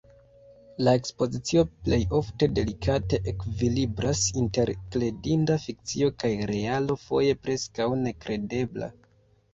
[0.85, 8.95] La ekspozicio plej ofte delikate ekvilibras inter kredinda fikcio kaj realo foje preskaŭ nekredebla.